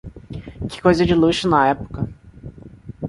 [0.71, 2.01] Que coisa de luxo na época